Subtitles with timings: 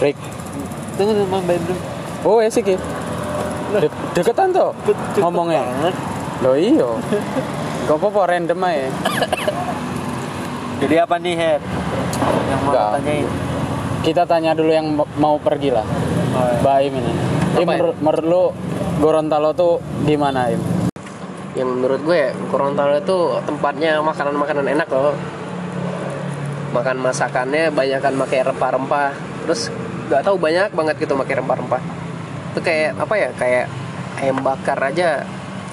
[0.00, 0.16] Rick.
[0.96, 1.80] Tunggu tunggu Mang Bandung.
[2.24, 2.76] Oh, ya sih Ki.
[3.76, 4.70] De deketan tuh
[5.20, 5.62] ngomongnya.
[5.64, 5.94] banget.
[6.44, 7.00] Lo iyo.
[7.86, 8.88] Gak apa-apa random aja.
[10.84, 11.60] Jadi apa nih Her?
[12.50, 12.90] Yang mau Enggak.
[13.00, 13.28] tanyain?
[14.04, 14.86] Kita tanya dulu yang
[15.16, 15.86] mau pergi lah.
[16.36, 16.60] Oh, iya.
[16.60, 17.12] Baim ini.
[17.56, 17.92] Im, Apa ya?
[17.96, 18.42] menurut, lu
[19.00, 20.60] Gorontalo tuh gimana Im?
[21.56, 23.16] yang menurut gue Gorontalo itu
[23.48, 25.16] tempatnya makanan-makanan enak loh
[26.76, 29.72] makan masakannya banyak kan pakai rempah-rempah terus
[30.06, 31.82] nggak tahu banyak banget gitu pakai rempah-rempah
[32.50, 33.64] itu kayak apa ya kayak
[34.16, 35.26] ayam bakar aja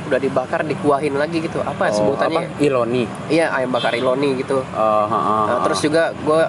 [0.03, 2.59] udah dibakar dikuahin lagi gitu apa Oh, sebutannya apa?
[2.59, 3.07] Iloni.
[3.27, 5.63] iya ayam bakar iloni gitu Oh, ha, ha, Nah, ha.
[5.63, 6.43] terus juga gue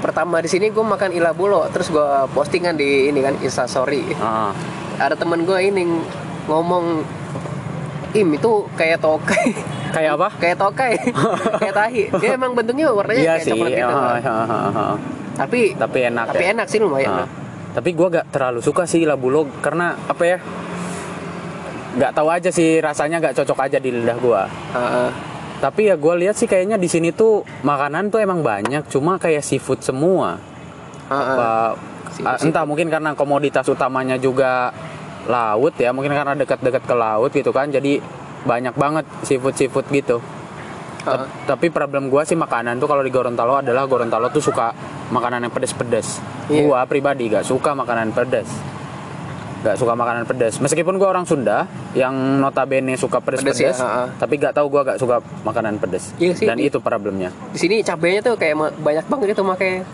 [0.00, 4.56] pertama di sini gue makan ilabulo terus gue postingan di ini kan instastory Ah.
[4.96, 5.84] ada teman gue ini
[6.44, 7.04] ngomong
[8.14, 9.52] im itu kayak tokai
[9.90, 10.28] Kayak apa?
[10.40, 10.92] kayak tokai
[11.60, 13.52] kayak tahi dia emang bentuknya warnanya Iya kayak sih.
[13.52, 14.86] coklat gitu ah, ha, ha, ha.
[15.42, 16.50] Tapi Tapi enak tapi ya.
[16.54, 17.28] enak sih lumayan Ah.
[17.72, 20.36] Tapi gua gak terlalu suka sih labulo karena apa ya?
[21.92, 24.44] Gak tahu aja sih rasanya gak cocok aja di lidah gua.
[24.48, 25.08] Heeh.
[25.56, 29.40] Tapi ya gua lihat sih kayaknya di sini tuh makanan tuh emang banyak, cuma kayak
[29.40, 30.36] seafood semua.
[31.08, 31.32] Heeh.
[31.32, 31.48] Apa
[32.12, 34.68] Seafood, ah, entah mungkin karena komoditas utamanya juga
[35.24, 37.68] laut ya, mungkin karena dekat-dekat ke laut gitu kan.
[37.68, 38.04] Jadi
[38.42, 40.20] banyak banget seafood-seafood gitu.
[41.02, 41.28] Ta- Heeh.
[41.46, 44.76] Tapi problem gua sih makanan tuh kalau di Gorontalo adalah Gorontalo tuh suka
[45.12, 46.18] makanan yang pedes-pedes.
[46.48, 46.64] Iya.
[46.64, 48.48] Gua pribadi gak suka makanan pedes.
[49.62, 50.58] Gak suka makanan pedes.
[50.58, 52.10] Meskipun gua orang Sunda yang
[52.40, 56.10] notabene suka Pedes pedes-pedes, ya, tapi gak tahu gua gak suka makanan pedes.
[56.16, 57.30] Iya sih, Dan di- itu problemnya.
[57.52, 59.84] di sini cabenya tuh kayak banyak banget gitu pakai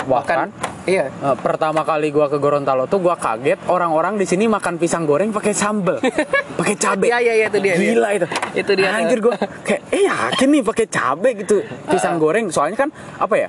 [0.00, 0.48] Bahkan
[0.84, 5.04] iya eh, pertama kali gua ke Gorontalo tuh gua kaget orang-orang di sini makan pisang
[5.04, 6.00] goreng pakai sambel,
[6.58, 7.06] pakai cabe.
[7.06, 8.26] Iya, iya, iya, itu dia, Gila itu.
[8.54, 8.88] Itu dia.
[8.90, 11.60] Anjir gua kayak eh yakin nih pakai cabe gitu
[11.92, 12.48] pisang goreng.
[12.48, 13.48] Soalnya kan apa ya?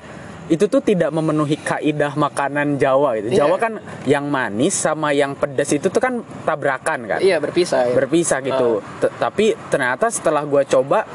[0.51, 3.31] Itu tuh tidak memenuhi kaidah makanan Jawa gitu.
[3.31, 3.47] Iya.
[3.47, 7.19] Jawa kan yang manis sama yang pedas itu tuh kan tabrakan kan.
[7.23, 7.95] iya berpisah ya.
[7.95, 8.83] Berpisah gitu.
[8.99, 11.07] T- Tapi ternyata setelah gua coba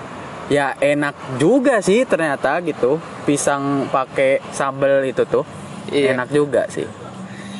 [0.48, 2.96] ya enak juga sih ternyata gitu.
[3.22, 5.44] Pisang pakai sambel itu tuh.
[5.86, 6.16] Iya.
[6.16, 6.88] Enak juga sih.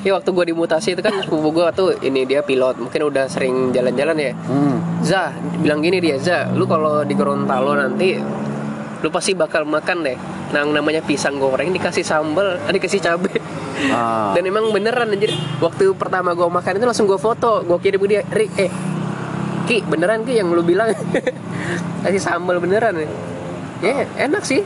[0.01, 3.75] Iya waktu gue dimutasi itu kan sepupu gue tuh ini dia pilot mungkin udah sering
[3.75, 4.79] jalan-jalan ya Hmm.
[5.03, 8.15] Zah bilang gini dia Zah lu kalau di Gorontalo nanti
[8.97, 10.15] lu pasti bakal makan deh
[10.51, 13.31] yang namanya pisang goreng dikasih sambal eh, dikasih cabe
[13.93, 14.33] Ah.
[14.33, 15.29] dan emang beneran anjir
[15.61, 18.73] waktu pertama gue makan itu langsung gue foto gue kirim ke dia Rik eh
[19.69, 20.97] Ki beneran Ki yang lu bilang
[22.03, 23.09] kasih sambal beneran ya
[23.85, 24.65] ya enak sih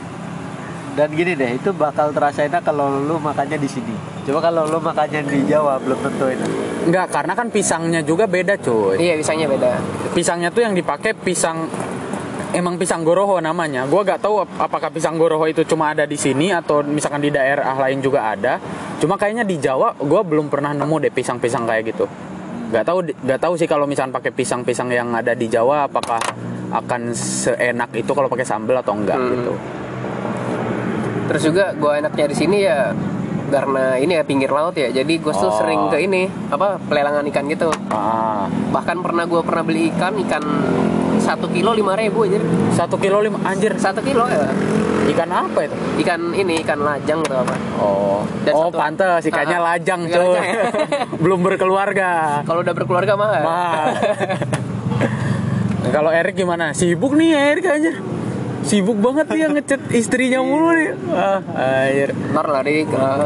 [0.91, 3.95] Dan gini deh, itu bakal terasa enak kalau lu makannya di sini.
[4.27, 6.49] Coba kalau lu makannya di Jawa belum tentu enak.
[6.83, 8.99] Enggak, karena kan pisangnya juga beda cuy.
[8.99, 9.79] iya pisangnya beda
[10.11, 11.71] Pisangnya tuh yang dipakai pisang
[12.51, 13.83] emang pisang goroho namanya.
[13.85, 17.29] Gua gak tahu ap- apakah pisang goroho itu cuma ada di sini atau misalkan di
[17.29, 18.59] daerah lain juga ada.
[18.97, 22.05] Cuma kayaknya di Jawa gua belum pernah nemu deh pisang-pisang kayak gitu.
[22.69, 26.19] Gak tahu gak tahu sih kalau misalkan pakai pisang-pisang yang ada di Jawa apakah
[26.71, 29.31] akan seenak itu kalau pakai sambal atau enggak Hmm.
[29.33, 29.53] gitu.
[31.27, 32.91] Terus juga gue enaknya di sini ya
[33.47, 34.87] karena ini ya pinggir laut ya.
[34.87, 35.51] Jadi gue tuh Oh.
[35.53, 37.67] sering ke ini apa pelelangan ikan gitu.
[37.89, 40.43] Ah, Bahkan pernah gue pernah beli ikan ikan
[41.21, 42.39] satu kilo lima ribu aja.
[42.71, 44.47] satu kilo lima anjir Satu kilo ya.
[45.07, 45.75] ikan apa itu?
[45.99, 47.53] Ikan ini ikan lajang atau apa.
[47.77, 50.37] Oh, Dan oh satu- pantes ikannya Ah, lajang ikan cuy.
[50.37, 50.63] ya.
[51.23, 52.41] Belum berkeluarga.
[52.41, 53.27] Kalau udah berkeluarga mah.
[53.39, 53.85] Mahal.
[55.91, 56.71] Kalau Erik gimana?
[56.71, 57.91] Sibuk nih Erik aja.
[58.61, 60.93] Sibuk banget dia ngechat istrinya mulu nih.
[61.09, 62.13] Ah, anjir.
[62.13, 62.87] Ntar lah Dik.
[62.93, 63.25] Ah.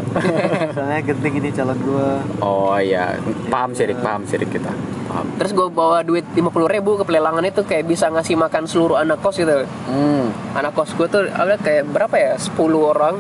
[0.72, 2.10] Soalnya genting ini calon gua.
[2.40, 3.20] Oh iya,
[3.52, 4.72] paham sih Rik, paham sih Rik kita.
[5.12, 5.28] Paham.
[5.36, 8.96] Terus gue bawa duit lima puluh ribu ke pelelangan itu kayak bisa ngasih makan seluruh
[8.96, 9.68] anak kos gitu.
[9.92, 10.32] Hmm.
[10.56, 13.16] Anak kos gue tuh ada kayak berapa ya 10 orang.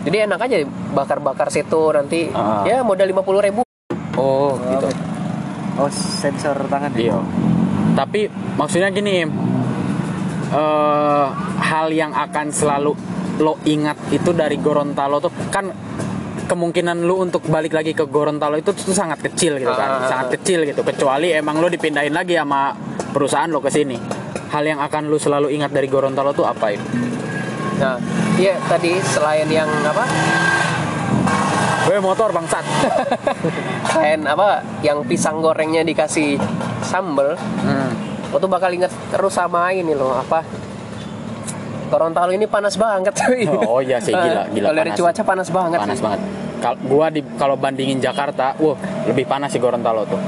[0.00, 0.56] Jadi enak aja
[0.96, 2.64] bakar-bakar situ nanti Ah.
[2.64, 3.60] ya modal lima puluh ribu.
[4.16, 4.88] Oh, gitu.
[5.76, 7.12] Oh, sensor tangan ya?
[7.12, 7.18] Iya.
[7.90, 9.24] Tapi maksudnya gini,
[10.50, 11.26] Eh,
[11.62, 12.98] hal yang akan selalu
[13.38, 15.70] lo ingat itu dari Gorontalo tuh kan
[16.44, 20.10] kemungkinan lu untuk balik lagi ke Gorontalo itu tuh sangat kecil gitu kan, Ah.
[20.10, 20.82] sangat kecil gitu.
[20.82, 22.74] Kecuali emang lo dipindahin lagi sama
[23.14, 23.94] perusahaan lo ke sini.
[24.50, 26.82] Hal yang akan lu selalu ingat dari Gorontalo tuh apa itu?
[27.78, 27.96] Nah,
[28.34, 30.02] iya tadi selain yang apa?
[31.86, 32.62] Gue motor bangsat.
[33.90, 34.62] Selain apa?
[34.78, 36.38] Yang pisang gorengnya dikasih
[36.82, 38.09] sambel, Hmm.
[38.30, 40.42] Lo tuh bakal inget terus sama ini loh apa?
[41.90, 43.42] Gorontalo ini panas banget cuy.
[43.66, 45.78] Oh iya sih gila, gila Kalau dari cuaca panas banget.
[45.82, 46.04] panas sih.
[46.06, 46.20] banget.
[46.60, 48.78] Kalau gua di kalau bandingin Jakarta, wah
[49.10, 50.20] lebih panas sih Gorontalo tuh.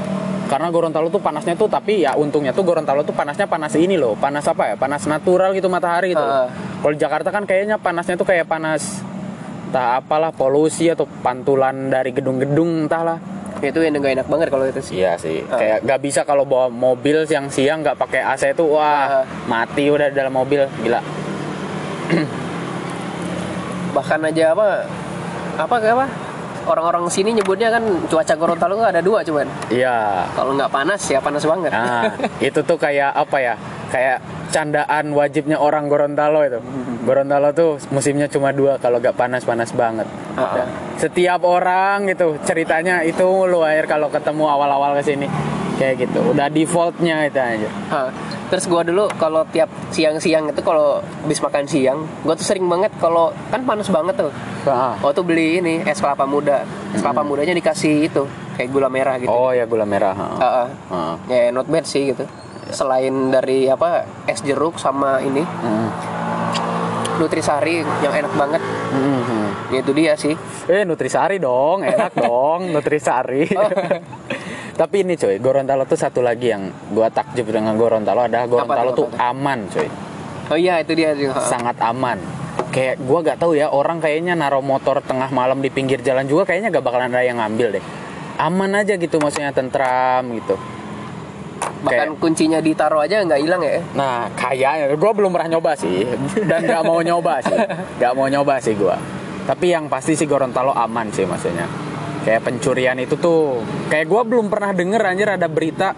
[0.51, 4.19] Karena Gorontalo tuh panasnya tuh tapi ya untungnya tuh Gorontalo tuh panasnya panas ini loh,
[4.19, 4.75] panas apa ya?
[4.75, 6.19] Panas natural gitu matahari gitu.
[6.21, 6.51] Ah.
[6.51, 8.99] Kalau Jakarta kan kayaknya panasnya tuh kayak panas
[9.71, 13.17] entah apalah polusi atau pantulan dari gedung-gedung entahlah
[13.63, 14.99] itu yang nggak enak banget kalau itu sih.
[14.99, 15.45] Iya sih.
[15.47, 15.55] Ah.
[15.55, 19.25] kayak nggak bisa kalau bawa mobil siang-siang nggak pakai AC itu wah Ah.
[19.47, 20.99] mati udah di dalam mobil gila.
[23.95, 24.67] Bahkan aja apa
[25.55, 26.07] apa kayak apa?
[26.63, 29.43] Orang-orang sini nyebutnya kan cuaca Gorontalo ada dua cuman.
[29.67, 30.23] Iya.
[30.31, 31.71] Kalau nggak panas ya panas banget.
[31.75, 32.07] Nah,
[32.47, 33.55] itu tuh kayak apa ya?
[33.93, 36.57] Kayak candaan wajibnya orang Gorontalo itu.
[37.05, 40.09] Gorontalo tuh musimnya cuma dua kalau gak panas-panas banget.
[40.33, 40.65] Ah.
[40.97, 45.29] Setiap orang gitu ceritanya itu lu air kalau ketemu awal-awal ke sini
[45.77, 46.33] kayak gitu.
[46.33, 47.69] Udah defaultnya itu aja.
[47.93, 48.09] Ah,
[48.49, 52.89] terus gua dulu kalau tiap siang-siang itu kalau habis makan siang gua tuh sering banget
[52.97, 54.95] kalau kan panas banget tuh Ah.
[55.03, 56.63] Oh tuh beli ini es kelapa muda
[56.95, 58.23] es kelapa mudanya dikasih itu
[58.55, 60.15] kayak gula merah gitu Oh ya gula merah.
[60.15, 60.67] Ah, ah.
[60.87, 61.13] Ah.
[61.27, 62.23] ya not bad sih gitu
[62.73, 65.89] selain dari apa es jeruk sama ini Hmm.
[67.13, 68.61] nutrisari yang enak banget
[68.93, 70.33] Hmm, ya itu dia sih
[70.63, 73.49] Eh Nutrisari dong, enak dong Nutrisari.
[73.51, 73.67] Oh.
[74.79, 79.05] Tapi ini coy, Gorontalo tuh satu lagi yang gua takjub dengan Gorontalo adalah Gorontalo tuh,
[79.05, 79.87] tuh apa aman coy.
[80.49, 82.15] oh iya itu dia juga sangat aman.
[82.69, 86.45] Kayak gua gak tahu ya orang kayaknya naruh motor tengah malam di pinggir jalan juga
[86.45, 87.83] kayaknya gak bakalan ada yang ngambil deh.
[88.37, 90.55] Aman aja gitu maksudnya tentram gitu.
[91.83, 96.07] Bahkan Kayak- kuncinya ditaruh aja nggak hilang ya Nah kayaknya gua belum pernah nyoba sih
[96.41, 97.59] dan gak mau nyoba sih,
[98.01, 98.95] gak mau nyoba sih gua.
[99.43, 101.67] Tapi yang pasti sih Gorontalo aman sih maksudnya.
[102.23, 105.91] Kayak pencurian itu tuh kayak gua belum pernah denger anjir ada berita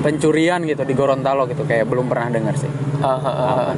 [0.00, 2.70] pencurian gitu di Gorontalo gitu kayak belum pernah denger sih.
[2.98, 3.28] Ah, ah,
[3.70, 3.74] ah.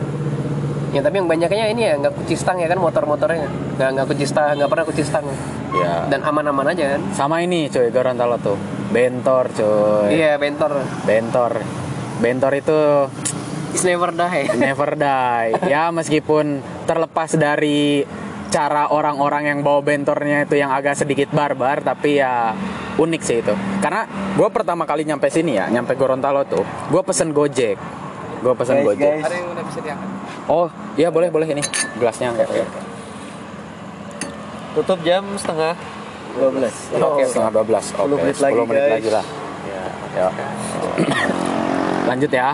[0.90, 3.44] ya tapi yang banyaknya ini ya nggak kunci stang ya kan motor-motornya
[3.74, 5.26] nggak nggak kunci stang nggak pernah kunci stang
[5.74, 6.06] Ya.
[6.06, 8.54] dan aman-aman aja kan Sama ini cuy Gorontalo tuh
[8.94, 10.14] bentor cuy.
[10.14, 11.52] iya bentor Bentor.
[12.14, 12.78] Bentor itu
[13.74, 15.50] is never die never die.
[15.66, 18.06] Ya meskipun terlepas dari
[18.48, 22.54] cara orang-orang yang bawa bentornya itu yang agak sedikit barbar, tapi ya
[22.94, 23.50] unik sih itu.
[23.82, 24.06] Karena
[24.38, 27.74] gue pertama kali nyampe sini ya, nyampe Gorontalo tuh, gue pesen Gojek.
[28.46, 29.10] Gue pesen Guys, Gojek.
[29.26, 29.32] guys.
[29.34, 30.08] yang udah bisa diangkat
[30.46, 31.64] Oh, iya boleh boleh ini
[31.98, 32.46] gelasnya enggak.
[34.74, 35.74] Tutup jam setengah
[36.34, 37.00] 12.
[37.00, 37.94] Oke, setengah 12.
[37.94, 38.92] Oke, 10 menit 10 lagi, menit guys.
[38.92, 39.24] lagi lah.
[40.14, 40.28] Ya.
[42.10, 42.48] Lanjut ya.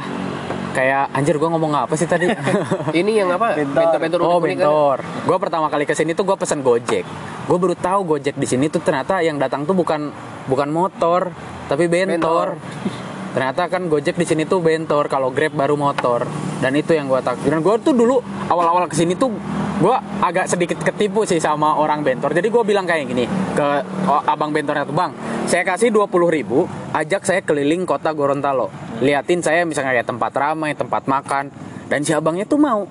[0.70, 2.30] Kayak anjir gue ngomong apa sih tadi?
[3.00, 3.98] ini yang apa Bentor.
[3.98, 4.70] bentor-bentor Oh unik-unik kan?
[4.70, 4.98] bentor.
[5.26, 7.02] Gue pertama kali ke sini tuh gue pesen Gojek.
[7.50, 10.14] Gue baru tahu Gojek di sini tuh ternyata yang datang tuh bukan
[10.46, 11.34] bukan motor,
[11.66, 12.54] tapi bentor.
[13.30, 16.26] Ternyata kan Gojek di sini tuh bentor, kalau Grab baru motor.
[16.60, 17.46] Dan itu yang gue takut.
[17.46, 19.32] Dan gue tuh dulu awal-awal ke sini tuh
[19.80, 22.36] gue agak sedikit ketipu sih sama orang bentor.
[22.36, 23.24] Jadi gue bilang kayak gini
[23.56, 23.68] ke
[24.28, 25.16] abang bentornya tuh bang,
[25.48, 28.68] saya kasih 20.000 ribu, ajak saya keliling kota Gorontalo.
[29.00, 31.48] Liatin saya misalnya kayak tempat ramai, tempat makan.
[31.88, 32.84] Dan si abangnya tuh mau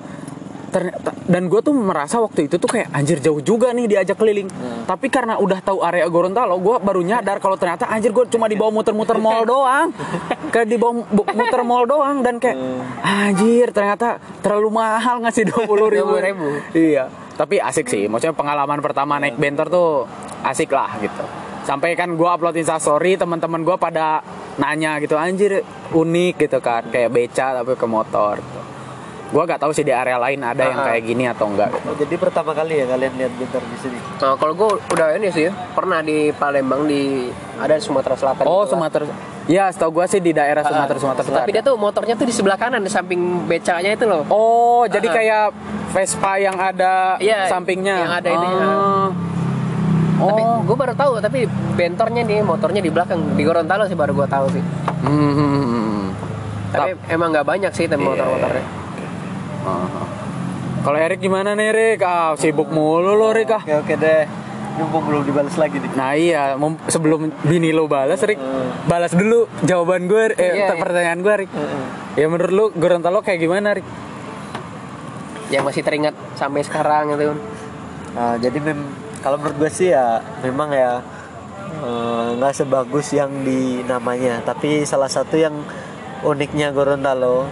[1.30, 4.50] dan gue tuh merasa waktu itu tuh kayak anjir jauh juga nih diajak keliling.
[4.86, 8.74] Tapi karena udah tahu area Gorontalo gue baru nyadar kalau ternyata anjir gue cuma dibawa
[8.74, 9.94] muter-muter mall doang.
[10.50, 12.58] Kayak dibawa muter mall doang dan kayak
[13.06, 16.18] anjir ternyata terlalu mahal ngasih dua puluh ribu.
[16.18, 16.74] 20.000.
[16.78, 17.06] iya.
[17.38, 19.90] Tapi asik sih maksudnya pengalaman pertama naik bentor tuh
[20.44, 21.24] asik lah gitu.
[21.64, 24.26] Sampai kan gue upload instastory teman-teman gue pada
[24.58, 25.64] nanya gitu anjir
[25.94, 26.90] unik gitu kan.
[26.90, 28.42] Kayak beca tapi ke motor
[29.30, 30.86] gue gak tahu sih di area lain ada yang Ah.
[30.90, 31.86] kayak gini atau enggak gitu.
[31.86, 33.98] Oh, jadi pertama kali ya kalian lihat bentar di sini.
[34.18, 38.64] Nah, kalau gue udah ini sih pernah di Palembang di ada di Sumatera Selatan oh
[38.64, 38.74] gitu.
[38.74, 39.06] Sumatera
[39.46, 42.32] ya setahu gue sih di daerah Sumatera Sumatera tapi Selatan dia tuh motornya tuh di
[42.32, 45.14] sebelah kanan di samping becanya itu loh oh jadi Ah.
[45.14, 45.46] kayak
[45.90, 48.62] Vespa yang ada Iya, sampingnya yang ada ini, ya.
[48.62, 49.08] Ah.
[50.20, 51.40] tapi oh gue baru tahu tapi
[51.74, 54.64] bentornya nih motornya di belakang di Gorontalo sih baru gue tahu sih
[55.00, 56.02] Hmm, hmm, hmm, hmm.
[56.70, 58.26] tapi emang nggak banyak sih tem Iya,
[59.66, 60.08] Ah.
[60.80, 62.00] Kalau Erik gimana nih Erik?
[62.04, 63.62] Ah, sibuk mulu lo Erik ah.
[63.64, 64.24] Oke oke deh.
[64.80, 65.92] Mumpung belum dibalas lagi nih.
[65.92, 66.56] Nah iya,
[66.88, 68.40] sebelum bini lo balas, Rik,
[68.88, 70.80] balas dulu jawaban gue, eh, Iya, iya.
[70.80, 71.52] pertanyaan gue, Rik.
[72.16, 73.84] Ya menurut lu Gorontalo kayak gimana, Rik?
[75.50, 77.34] yang masih teringat sampai sekarang gitu
[78.10, 78.90] Nah, jadi mem
[79.22, 80.98] kalau menurut gue sih ya memang ya
[81.78, 85.54] eh, nggak sebagus yang di namanya, tapi salah satu yang
[86.26, 87.46] uniknya Gorontalo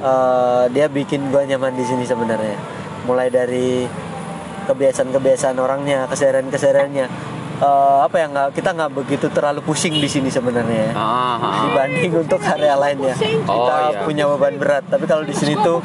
[0.00, 2.56] eh, dia bikin gue nyaman di sini sebenarnya.
[3.04, 3.86] Mulai dari
[4.66, 7.06] kebiasaan-kebiasaan orangnya, keseharian-kesehariannya.
[7.58, 10.92] Eh, apa ya nggak kita nggak begitu terlalu pusing di sini sebenarnya ya.
[10.94, 13.18] Ah, dibanding untuk area lainnya
[13.50, 14.00] Oh, kita iya.
[14.06, 15.82] punya beban berat tapi kalau di sini tuh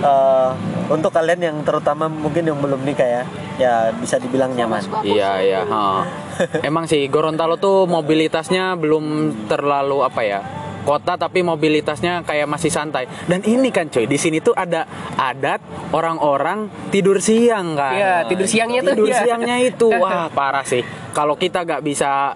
[0.00, 0.48] eh,
[0.88, 3.22] untuk kalian yang terutama mungkin yang belum nikah ya
[3.60, 5.60] ya bisa dibilang nyaman Iya iya.
[5.68, 6.08] ha.
[6.64, 9.04] Emang sih Gorontalo tuh mobilitasnya belum
[9.44, 10.40] terlalu apa ya?
[10.82, 13.06] Kota tapi mobilitasnya kayak masih santai.
[13.28, 14.84] Dan ini kan cuy, di sini tuh ada
[15.16, 15.60] adat
[15.92, 17.94] orang-orang tidur siang kan.
[17.94, 18.94] Iya, tidur siangnya tuh.
[18.96, 19.20] Tidur iya.
[19.24, 20.82] siangnya itu wah parah sih.
[21.12, 22.34] Kalau kita nggak bisa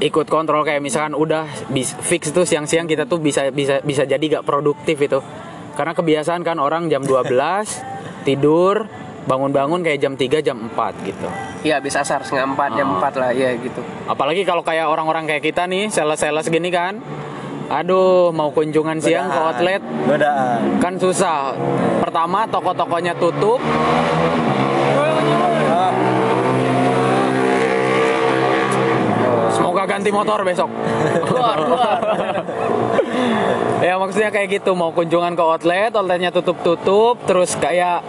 [0.00, 1.44] ikut kontrol kayak misalkan udah
[2.00, 5.20] fix tuh siang-siang kita tuh bisa bisa bisa jadi gak produktif itu.
[5.76, 7.28] Karena kebiasaan kan orang jam 12
[8.28, 8.88] tidur
[9.20, 11.28] bangun-bangun kayak jam 3 jam 4 gitu.
[11.60, 12.94] Iya, habis asar setengah empat jam Ah.
[12.96, 13.84] empat lah, ya gitu.
[14.08, 16.96] Apalagi kalau kayak orang-orang kayak kita nih, sales-sales gini kan.
[17.70, 19.46] Aduh, mau kunjungan siang ke Godaan.
[19.48, 20.60] outlet Godaan.
[20.78, 21.54] kan susah.
[22.00, 23.62] Pertama toko-tokonya tutup,
[25.70, 25.94] Ah,
[29.50, 30.66] semoga ganti motor besok.
[31.22, 31.98] Keluar, keluar.
[33.86, 38.02] ya maksudnya kayak gitu, mau kunjungan ke outlet, outletnya tutup-tutup, terus kayak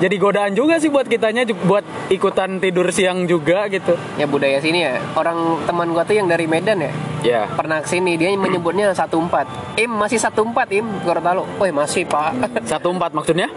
[0.00, 3.92] jadi godaan juga sih buat kitanya buat ikutan tidur siang juga gitu.
[4.16, 4.96] ya budaya sini ya.
[5.12, 6.92] Orang teman gua tuh yang dari Medan ya.
[7.20, 7.42] Ya.
[7.52, 12.32] Pernah ke sini dia menyebutnya 14 Im masih 14 Im Gorontalo Woi masih pak
[12.72, 13.52] Satu empat maksudnya?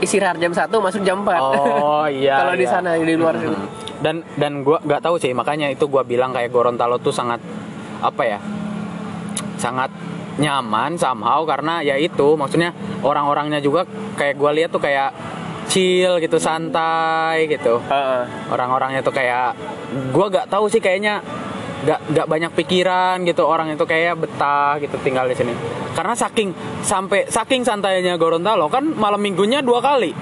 [0.00, 2.40] Istirahat jam 1 masuk jam 4 Oh iya.
[2.40, 2.72] Kalau di iya.
[2.72, 3.68] sana di luar sini Hmm.
[4.00, 7.40] dan dan gua nggak tahu sih makanya itu gua bilang kayak Gorontalo tuh sangat
[8.00, 8.38] apa ya
[9.56, 9.88] sangat
[10.38, 12.74] nyaman somehow karena ya itu maksudnya
[13.06, 13.86] orang-orangnya juga
[14.18, 15.14] kayak gua lihat tuh kayak
[15.70, 18.50] chill gitu santai gitu Heeh.
[18.50, 19.54] orang-orangnya tuh kayak
[20.10, 21.22] gua nggak tahu sih kayaknya
[21.84, 25.52] nggak nggak banyak pikiran gitu orang itu kayak betah gitu tinggal di sini
[25.92, 26.50] karena saking
[26.80, 30.12] sampai saking santainya Gorontalo kan malam minggunya dua kali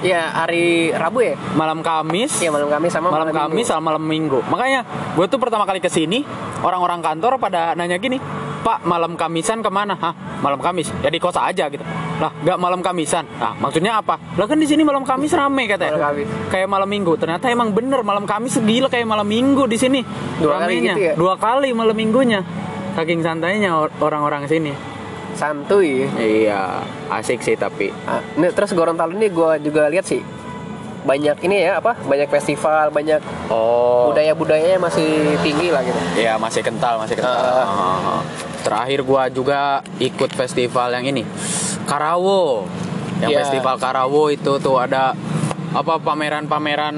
[0.00, 3.40] Ya hari Rabu ya malam Kamis Iya malam Kamis sama malam Minggu.
[3.52, 4.40] Kamis sama malam Minggu.
[4.48, 4.80] Makanya
[5.12, 6.24] gue tuh pertama kali ke sini
[6.64, 8.16] orang-orang kantor pada nanya gini,
[8.60, 9.96] Pak malam Kamisan ke mana?
[9.96, 10.92] Hah malam Kamis?
[11.00, 11.80] Ya di kos aja gitu.
[12.20, 13.24] Lah nggak malam Kamisan?
[13.40, 14.20] Nah maksudnya apa?
[14.36, 15.96] Lah kan di sini malam Kamis rame katanya.
[15.96, 16.28] Malam Kamis.
[16.52, 17.12] Kayak malam Minggu.
[17.16, 20.00] Ternyata emang bener malam Kamis gila kayak malam Minggu di sini.
[20.36, 20.92] Dua kali Ramenya.
[20.92, 21.14] gitu ya?
[21.16, 22.40] Dua kali malam Minggunya.
[22.92, 24.76] Saking santainya or- orang-orang sini.
[25.30, 27.88] Santuy Iya asik sih tapi.
[28.04, 30.20] Ah, ini, Terus Gorontalo ini gue juga lihat sih
[31.00, 34.12] banyak ini ya apa banyak festival banyak Oh.
[34.12, 35.08] budaya-budayanya masih
[35.40, 37.40] tinggi lah gitu Ya masih kental, masih kental.
[37.40, 38.20] Ah.
[38.60, 39.60] Terakhir gua juga
[39.96, 41.24] ikut festival yang ini,
[41.84, 42.68] Karawo.
[43.18, 43.38] Yang Iya.
[43.42, 45.16] festival Karawo itu tuh ada
[45.70, 46.96] apa pameran-pameran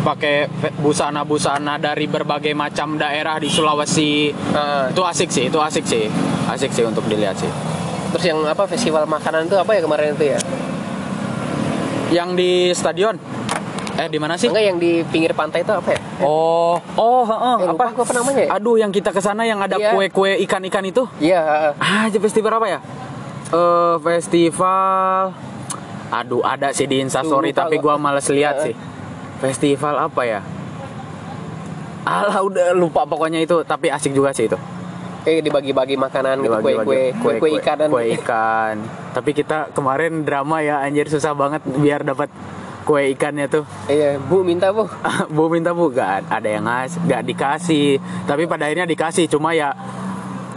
[0.00, 0.48] pakai
[0.80, 4.32] busana-busana dari berbagai macam daerah di Sulawesi.
[4.50, 6.08] Ah, Itu asik sih, itu asik sih.
[6.46, 7.50] Asik sih untuk dilihat sih.
[8.10, 10.38] terus yang apa festival makanan itu apa ya kemarin itu ya
[12.10, 13.16] Yang di stadion.
[13.94, 14.48] Eh di mana sih?
[14.48, 17.92] enggak yang di pinggir pantai itu apa ya Oh, oh, heeh, Eh, lupa apa?
[17.92, 18.48] gua apa namanya ya?
[18.54, 19.92] Aduh, yang kita ke sana yang ada Iya.
[19.92, 21.04] kue-kue ikan-ikan itu.
[21.18, 22.78] iya Ah, festival apa ya?
[23.50, 25.36] Eh festival
[26.10, 27.94] Aduh, ada sih di Instastory Lupa tapi gua.
[27.94, 28.66] males lihat Heeh.
[28.66, 28.74] sih.
[29.38, 30.40] Festival apa ya?
[32.02, 34.56] Alah udah lupa pokoknya itu, tapi asik juga sih itu.
[35.22, 38.74] Eh dibagi-bagi makanan gitu kue-kue kue-kue ikan dan Kue ikan.
[39.12, 42.32] tapi kita kemarin drama ya anjir susah banget biar dapat
[42.80, 43.68] kue ikannya tuh.
[43.86, 44.88] iya bu minta bu.
[45.36, 45.92] Bu minta bu.
[45.92, 48.00] Gak ada yang ngas gak dikasih.
[48.24, 49.28] Tapi pada akhirnya dikasih.
[49.28, 49.70] Cuma ya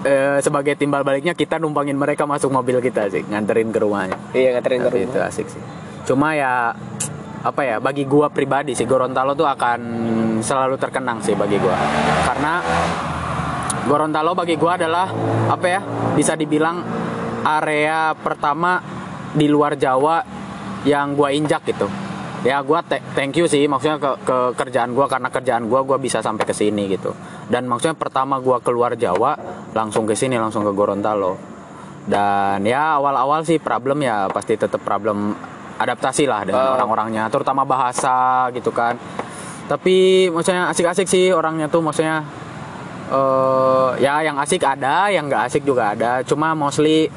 [0.01, 4.17] eh, sebagai timbal baliknya kita numpangin mereka masuk mobil kita sih nganterin ke rumahnya.
[4.31, 5.29] Iya nganterin ke tapi itu rumah.
[5.29, 5.61] asik sih.
[6.03, 6.73] Cuma ya
[7.43, 9.79] apa ya bagi gua pribadi sih Gorontalo tuh akan
[10.39, 11.75] selalu terkenang sih bagi gua.
[12.23, 12.53] Karena
[13.83, 15.11] Gorontalo bagi gua adalah
[15.49, 15.81] apa ya
[16.15, 16.79] bisa dibilang
[17.43, 18.79] area pertama
[19.29, 20.23] di luar Jawa
[20.83, 21.87] yang gua injak gitu.
[22.43, 25.95] Ya gua te- thank you sih maksudnya ke, ke kerjaan gua karena kerjaan gua gua
[25.95, 27.11] bisa sampai ke sini gitu.
[27.47, 29.35] Dan maksudnya pertama gua keluar Jawa
[29.71, 31.35] langsung ke sini langsung ke Gorontalo.
[32.03, 35.31] Dan ya awal-awal sih problem ya pasti tetap problem
[35.73, 36.75] adaptasi lah dengan Oh.
[36.79, 38.95] orang-orangnya terutama bahasa gitu kan.
[39.63, 42.27] Tapi maksudnya asik-asik sih orangnya tuh maksudnya
[43.13, 46.21] eh ya yang asik ada yang nggak asik juga ada.
[46.23, 47.07] Cuma mostly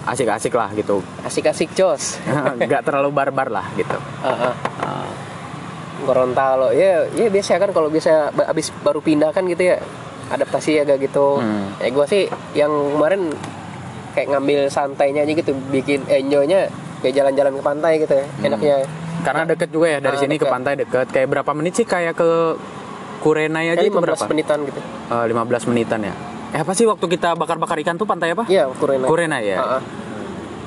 [0.00, 1.02] asik-asik lah gitu.
[1.28, 2.16] Asik-asik jos.
[2.58, 3.98] Nggak terlalu barbar lah gitu.
[4.22, 4.54] Heeh.
[6.00, 9.76] Gorontalo ya ya biasa kan kalau bisa abis baru pindah kan gitu ya
[10.30, 11.36] adaptasi agak gitu.
[11.36, 11.76] Hmm.
[11.76, 12.22] ya gue sih
[12.54, 13.28] yang kemarin
[14.10, 18.76] kayak ngambil santainya aja gitu bikin enjoynya kayak jalan-jalan ke pantai gitu ya enaknya.
[19.20, 20.54] Karena deket juga ya dari Ah, sini ke deket.
[20.56, 21.06] pantai deket.
[21.12, 22.30] Kayak berapa menit sih kayak ke
[23.20, 24.80] Kurenai aja kayak itu 15 berapa menitan gitu.
[25.12, 26.14] Eh, 15 menitan ya?
[26.50, 28.48] Eh apa sih waktu kita bakar-bakar ikan tuh pantai apa?
[28.48, 29.58] Iya Kurenai Kurenai ya?
[29.60, 29.82] Heeh.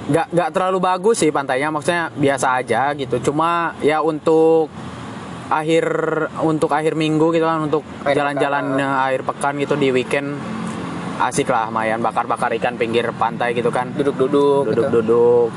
[0.04, 3.32] nggak nggak terlalu bagus sih pantainya maksudnya biasa aja gitu.
[3.32, 4.68] Cuma ya untuk
[5.48, 5.86] akhir
[6.44, 10.36] untuk akhir minggu gitu kan untuk jalan-jalan eh, akhir pekan gitu di weekend
[11.24, 13.96] asik lah lumayan bakar-bakar ikan pinggir pantai gitu kan.
[13.96, 14.76] Duduk-duduk gitu.
[14.76, 15.50] duduk-duduk.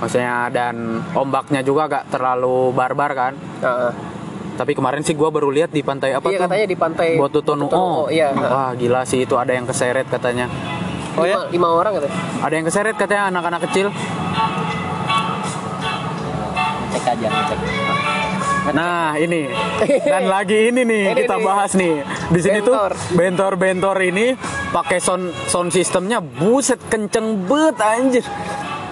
[0.00, 3.32] Maksudnya dan ombaknya juga gak terlalu barbar kan.
[3.60, 4.13] Heeh.
[4.54, 6.46] Tapi kemarin sih gua baru lihat di pantai apa iya tuh?
[6.46, 7.08] katanya di pantai.
[7.14, 10.46] Bototono, Oh, iya Wah, gila sih itu ada yang keseret katanya.
[11.14, 11.46] Oh ya?
[11.46, 13.86] lima, lima orang katanya Ada yang keseret katanya anak-anak kecil.
[16.90, 17.60] cek aja cek
[18.64, 19.44] Nah, ini.
[20.02, 21.44] Dan lagi ini nih Ini kita nih.
[21.44, 22.00] bahas nih.
[22.32, 22.96] Di sini Bentor.
[22.96, 24.26] tuh bentor-bentor ini
[24.72, 28.24] pakai sound sound sistemnya buset kenceng bet anjir.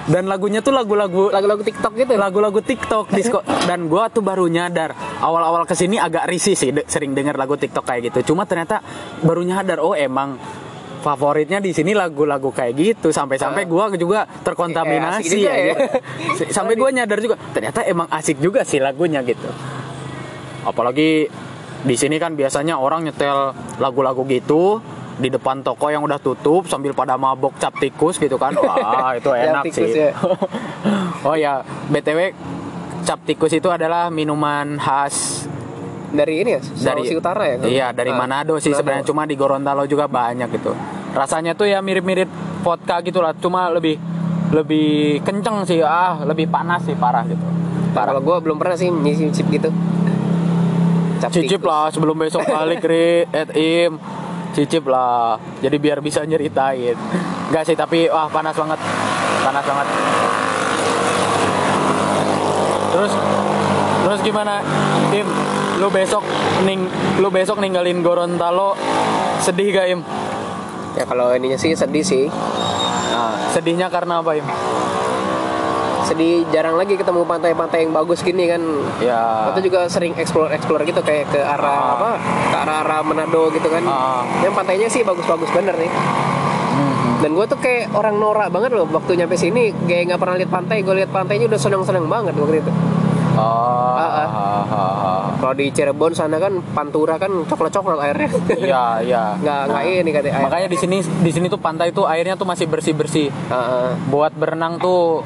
[0.03, 2.13] Dan lagunya tuh lagu-lagu lagu-lagu TikTok gitu?
[2.15, 3.39] Lagu-lagu TikTok disco.
[3.65, 7.55] Dan gua tuh baru nyadar awal-awal ke sini agak risih sih de- sering denger lagu
[7.55, 8.35] TikTok kayak gitu.
[8.35, 8.83] Cuma ternyata
[9.21, 10.43] baru nyadar oh emang
[11.03, 13.09] favoritnya di sini lagu-lagu kayak gitu.
[13.11, 15.75] Sampai-sampai gua juga Eh, terkontaminasi juga ya, ya.
[16.35, 16.51] gitu.
[16.51, 19.47] sampai gua nyadar juga ternyata emang asik juga sih lagunya gitu.
[20.63, 21.27] Apalagi
[21.83, 24.79] di sini kan biasanya orang nyetel lagu-lagu gitu
[25.13, 28.57] di depan toko yang udah tutup sambil pada mabok cap tikus gitu kan.
[28.63, 30.09] Wah itu enak tikus sih.
[30.09, 30.11] ya.
[31.29, 32.33] oh ya btw
[33.03, 35.45] cap tikus itu adalah minuman khas
[36.13, 36.61] dari ini ya?
[36.61, 37.57] Dari Sulawesi Utara ya?
[37.65, 39.03] iya dari Ah, Manado sih sebenarnya.
[39.03, 40.77] Cuma di Gorontalo juga banyak gitu.
[41.13, 42.29] Rasanya tuh ya mirip-mirip
[42.61, 43.97] vodka gitu lah cuma lebih
[44.53, 45.81] lebih kenceng sih.
[45.81, 47.41] Ah lebih panas sih parah gitu.
[47.93, 49.69] Kalau gue belum pernah sih nyicip gitu.
[51.21, 51.69] Cap cicip tikus.
[51.69, 53.25] lah sebelum besok balik ri.
[53.33, 53.97] At im
[54.53, 55.37] cicip lah.
[55.61, 56.97] Jadi biar bisa nyeritain.
[57.49, 58.81] Enggak sih tapi wah panas banget.
[59.43, 59.89] Panas banget.
[62.93, 63.13] Terus
[64.05, 64.61] terus gimana
[65.13, 65.29] im?
[65.81, 66.23] Lu besok
[66.63, 66.87] ning
[67.19, 68.79] lu besok ninggalin Gorontalo
[69.43, 70.01] sedih gak im?
[70.95, 72.31] Ya kalau ininya sih sedih sih.
[73.13, 74.47] Nah, sedihnya karena apa im
[76.05, 78.63] sedih jarang lagi ketemu pantai-pantai yang bagus gini kan
[78.99, 82.11] ya Atau juga sering explore explore gitu kayak ke arah apa
[82.49, 84.23] ke arah arah Manado gitu kan Ah.
[84.41, 85.91] yang pantainya sih bagus-bagus bener nih
[86.73, 87.21] Mhm.
[87.21, 90.51] dan gue tuh kayak orang norak banget loh waktu nyampe sini kayak nggak pernah lihat
[90.51, 92.73] pantai gue lihat pantainya udah seneng-seneng banget waktu itu
[93.33, 94.09] oh, Ah, ah.
[94.25, 95.21] ah, ah, ah.
[95.37, 100.35] kalau di Cirebon sana kan Pantura kan coklat-coklat airnya iya iya nggak nggak ini katanya
[100.35, 100.43] air.
[100.43, 103.89] makanya di sini di sini tuh pantai tuh airnya tuh masih bersih bersih Ah, ah.
[104.09, 105.21] buat berenang tuh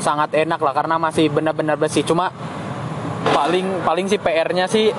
[0.00, 2.02] sangat enak lah karena masih benar-benar bersih.
[2.02, 2.32] Cuma
[3.30, 4.90] paling paling sih PR-nya sih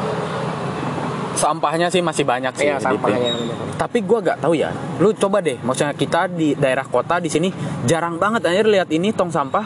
[1.32, 3.34] sampahnya sih masih banyak sih Iya, sampahnya.
[3.80, 4.70] tapi gua gak tahu ya
[5.02, 7.50] lu coba deh maksudnya kita di daerah kota di sini
[7.82, 9.66] jarang banget anjir lihat ini tong sampah.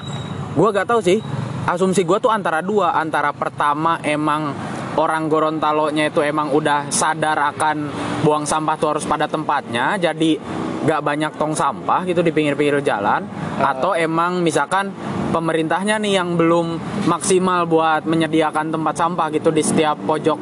[0.56, 1.20] Gua gak tahu sih
[1.68, 4.56] asumsi gua tuh antara dua antara pertama emang
[4.96, 7.92] orang Gorontalo-nya itu emang udah sadar akan
[8.24, 10.40] buang sampah tuh harus pada tempatnya jadi
[10.86, 13.26] gak banyak tong sampah gitu di pinggir-pinggir jalan
[13.58, 14.94] atau emang misalkan
[15.34, 16.78] pemerintahnya nih yang belum
[17.10, 20.38] maksimal buat menyediakan tempat sampah gitu di setiap pojok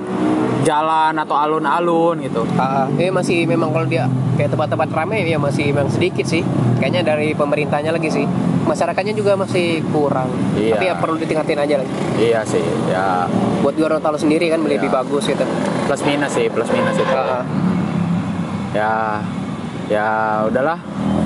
[0.63, 4.07] jalan atau alun-alun gitu Ah, eh masih memang kalau dia
[4.39, 6.39] kayak tempat-tempat ramai ya masih memang sedikit sih.
[6.79, 8.23] Kayaknya dari pemerintahnya lagi sih.
[8.63, 10.31] Masyarakatnya juga masih kurang.
[10.55, 10.79] Iya.
[10.79, 11.93] Tapi ya perlu ditingkatin aja lagi.
[12.15, 13.27] Iya sih, ya
[13.59, 15.03] Buat Gorontalo sendiri kan lebih Iya.
[15.03, 15.43] bagus gitu.
[15.83, 17.11] plus minus sih, plus minus itu.
[17.11, 17.45] Ah, ah.
[18.71, 19.19] Ya,
[19.87, 20.07] ya
[20.45, 20.79] udahlah.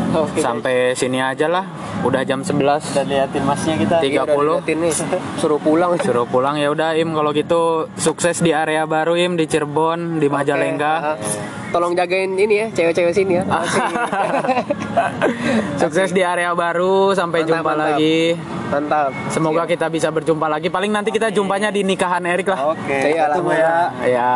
[0.07, 1.67] Oke, Sampai sini aja lah.
[1.99, 4.23] Udah jam 11 dan liatin masnya kita Tiga.
[4.23, 4.39] Iya, udah 30.
[4.63, 4.93] diliatin nih.
[5.41, 5.91] Suruh pulang.
[6.07, 7.61] suruh pulang ya udah Im kalau gitu
[7.95, 10.37] sukses di area baru Im di Cirebon di Oke, ah.
[10.39, 10.93] Majalengka.
[11.67, 13.43] Tolong jagain ini ya, cewek-cewek sini ya.
[13.43, 13.83] Masih.
[15.81, 17.83] Sukses di area baru sampai Mantap, jumpa mantap.
[17.91, 18.19] lagi.
[18.67, 19.09] Mantap.
[19.27, 20.67] Semoga kita bisa berjumpa lagi.
[20.67, 22.71] Paling nanti kita jumpanya di nikahan Erik lah.
[22.71, 23.59] oke Iya, ketemu lah.
[23.59, 23.75] ya
[24.07, 24.31] Ya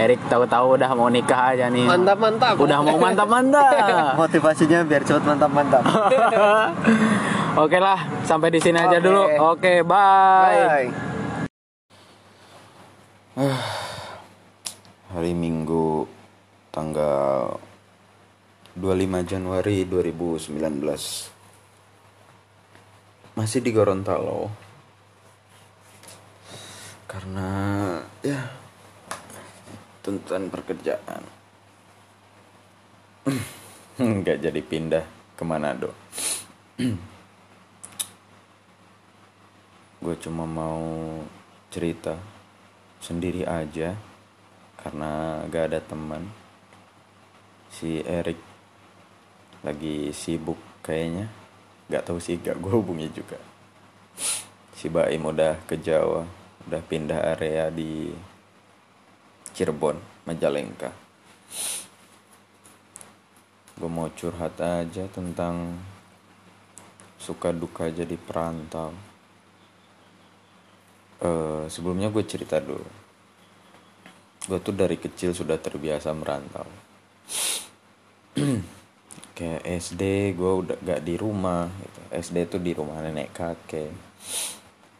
[0.00, 1.84] Erik tahu-tahu udah mau nikah aja nih.
[1.84, 2.54] Mantap, mantap.
[2.56, 4.16] Udah mau mantap-mantap.
[4.22, 5.84] motivasinya biar cepet mantap-mantap
[7.62, 9.04] Oke lah, sampai di sini aja Oke.
[9.04, 9.22] dulu.
[9.52, 10.88] Oke, bye.
[10.88, 10.88] Bye.
[15.12, 16.08] hari Minggu
[16.72, 17.60] tanggal
[18.72, 20.56] 25 Januari 2019
[23.36, 24.48] masih di Gorontalo
[27.04, 27.48] karena
[28.24, 28.61] ya
[30.02, 31.22] tuntutan pekerjaan.
[34.02, 35.06] Nggak jadi pindah
[35.38, 35.94] ke Manado.
[40.02, 41.22] Gue cuma mau
[41.70, 42.18] cerita
[42.98, 43.94] sendiri aja
[44.82, 46.26] karena gak ada teman.
[47.70, 48.42] Si Erik
[49.62, 51.30] lagi sibuk kayaknya.
[51.86, 53.38] Gak tahu sih gak gue hubungi juga.
[54.74, 56.26] Si Baim udah ke Jawa
[56.66, 58.10] udah pindah area di
[59.52, 60.88] Cirebon Majalengka.
[63.76, 65.76] Gue mau curhat aja tentang
[67.20, 68.94] suka duka jadi perantau.
[71.22, 72.88] Eh, sebelumnya gue cerita dulu.
[74.42, 76.66] Gue tuh dari kecil sudah terbiasa merantau.
[79.36, 82.00] Kayak SD gue udah gak di rumah gitu.
[82.10, 83.92] SD tuh di rumah nenek kakek.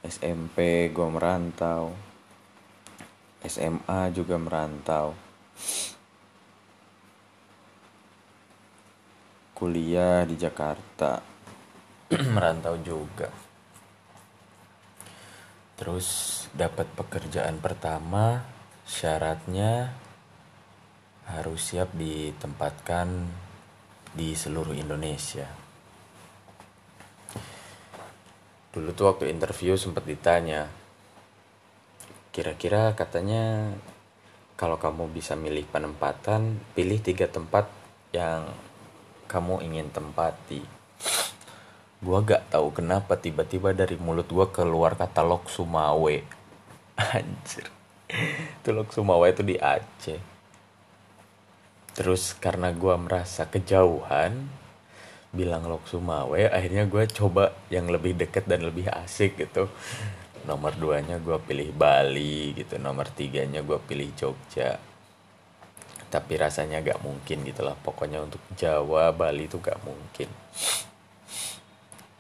[0.03, 2.12] SMP gue merantau
[3.43, 5.19] SMA juga merantau.
[9.55, 11.19] Kuliah di Jakarta.
[12.35, 13.31] Merantau juga.
[15.75, 16.07] Terus
[16.55, 18.39] dapat pekerjaan pertama
[18.87, 19.91] syaratnya
[21.27, 23.27] harus siap ditempatkan
[24.15, 25.49] di seluruh Indonesia.
[28.73, 30.82] Dulu tuh waktu interview sempat ditanya
[32.33, 33.77] kira-kira katanya
[34.57, 37.69] kalau kamu bisa milih penempatan pilih tiga tempat
[38.17, 38.49] yang
[39.29, 40.65] kamu ingin tempati.
[42.03, 46.17] Gua gak tahu kenapa tiba-tiba dari mulut gua keluar kata Lok Sumawe
[47.17, 47.69] anjir.
[48.61, 50.21] Itu Lok Sumawe itu di Aceh.
[51.93, 54.49] Terus karena gua merasa kejauhan
[55.33, 59.65] bilang Lok Sumawe akhirnya gue coba yang lebih deket dan lebih asik gitu
[60.45, 64.79] nomor duanya gue pilih Bali gitu nomor tiganya gue pilih Jogja.
[66.13, 70.29] Tapi rasanya gak mungkin gitu lah pokoknya untuk Jawa Bali itu gak mungkin.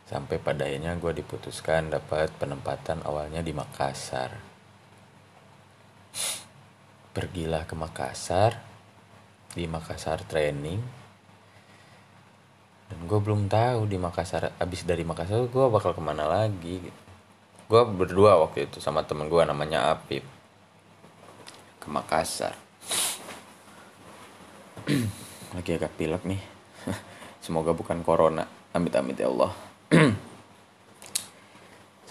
[0.09, 4.33] Sampai pada akhirnya gue diputuskan dapat penempatan awalnya di Makassar.
[7.13, 8.57] Pergilah ke Makassar
[9.53, 10.81] di Makassar training.
[12.89, 17.12] Dan gue belum tahu di Makassar abis dari Makassar gue bakal ke mana lagi gitu.
[17.73, 20.21] Gue berdua waktu itu sama temen gue namanya Apip
[21.81, 22.53] ke Makassar.
[25.57, 26.37] Lagi agak pilek nih.
[27.45, 28.45] Semoga bukan corona.
[28.77, 29.57] Amit amit ya Allah.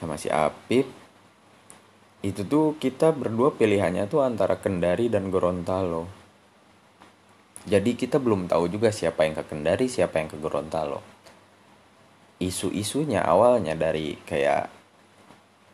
[0.01, 0.89] Sama si Apip
[2.25, 6.09] itu tuh kita berdua pilihannya tuh antara Kendari dan Gorontalo.
[7.69, 11.05] Jadi kita belum tahu juga siapa yang ke Kendari, siapa yang ke Gorontalo.
[12.41, 14.80] Isu-isunya awalnya dari kayak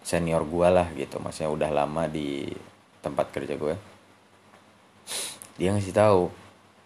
[0.08, 2.48] senior gue lah gitu, maksudnya udah lama di
[3.04, 3.76] tempat kerja gue.
[5.60, 6.32] Dia ngasih tahu,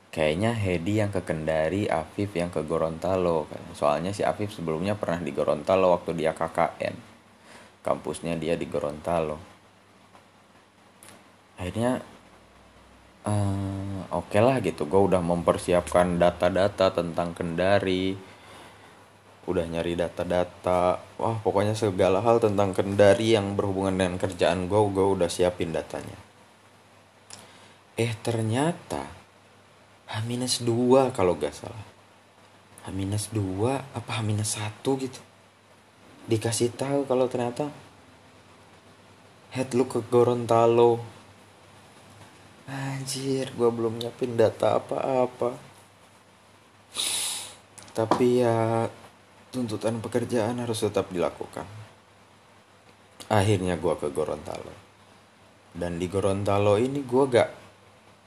[0.09, 3.45] kayaknya Hedi yang ke Kendari, Afif yang ke Gorontalo.
[3.77, 6.95] Soalnya si Afif sebelumnya pernah di Gorontalo waktu dia KKN.
[7.85, 9.37] Kampusnya dia di Gorontalo.
[11.61, 12.01] Akhirnya
[13.25, 18.30] uh, oke okay lah gitu gue udah mempersiapkan data-data tentang Kendari
[19.49, 21.01] udah nyari data-data.
[21.17, 26.17] Wah pokoknya segala hal tentang Kendari yang berhubungan dengan kerjaan gue gue udah siapin datanya.
[27.97, 29.05] Eh ternyata
[30.11, 30.69] H-2
[31.15, 31.85] kalau gak salah.
[32.85, 33.39] H-2
[33.95, 35.21] apa H-1 gitu.
[36.29, 37.71] Dikasih tahu kalau ternyata
[39.51, 41.03] head lu ke Gorontalo.
[42.71, 45.59] Anjir, gue belum nyiapin data apa-apa.
[47.91, 48.87] Tapi ya
[49.51, 51.67] tuntutan pekerjaan harus tetap dilakukan.
[53.27, 54.73] Akhirnya gue ke Gorontalo.
[55.71, 57.49] Dan di Gorontalo ini gue gak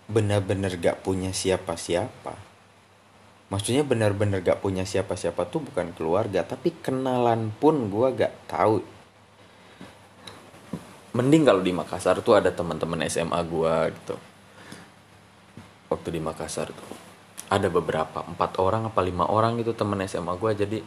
[0.09, 2.37] bener-bener gak punya siapa-siapa.
[3.49, 8.95] Maksudnya bener-bener gak punya siapa-siapa tuh bukan keluarga, tapi kenalan pun gue gak tahu
[11.15, 14.17] mending kalau di Makassar tuh ada teman-teman SMA gue gitu
[15.87, 16.91] waktu di Makassar tuh
[17.47, 20.79] ada beberapa empat orang apa lima orang gitu temen SMA gue jadi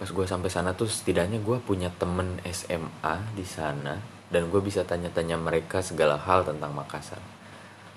[0.00, 4.00] pas gue sampai sana tuh setidaknya gue punya temen SMA di sana
[4.32, 7.20] dan gue bisa tanya-tanya mereka segala hal tentang Makassar.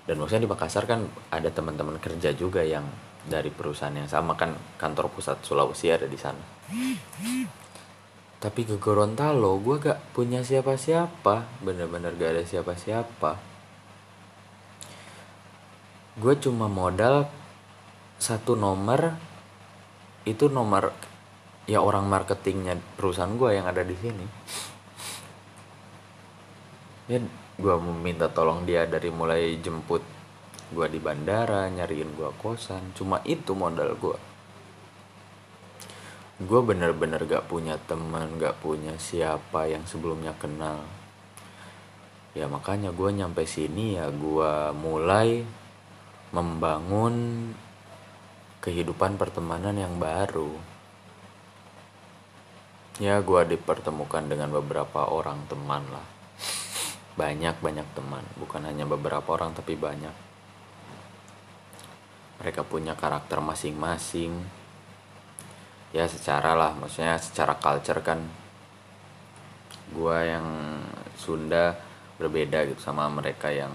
[0.03, 2.83] Dan maksudnya di Makassar kan ada teman-teman kerja juga yang
[3.23, 6.43] dari perusahaan yang sama kan kantor pusat Sulawesi ada di sana.
[8.43, 13.31] Tapi ke Gorontalo gue gak punya siapa-siapa bener-bener gak ada siapa-siapa.
[16.19, 17.31] Gue cuma modal
[18.19, 19.15] satu nomor
[20.27, 21.12] itu nomor
[21.69, 24.25] ya orang marketingnya perusahaan gue yang ada di sini.
[27.11, 27.19] Ya
[27.53, 30.01] gue meminta tolong dia dari mulai jemput
[30.73, 32.95] gue di bandara nyariin gue kosan.
[32.95, 34.33] Cuma itu modal gue
[36.43, 40.81] gue bener-bener gak punya teman gak punya siapa yang sebelumnya kenal.
[42.33, 45.45] Ya makanya gue nyampe sini ya gue mulai
[46.33, 47.47] membangun
[48.65, 50.72] kehidupan pertemanan yang baru.
[53.01, 56.05] Ya, gue dipertemukan dengan beberapa orang teman lah.
[57.17, 60.13] Banyak-banyak teman, bukan hanya beberapa orang, tapi banyak.
[62.41, 64.37] Mereka punya karakter masing-masing.
[65.93, 68.21] Ya, secara lah, maksudnya secara culture kan,
[69.93, 70.47] gue yang
[71.17, 71.77] Sunda
[72.17, 73.73] berbeda gitu sama mereka yang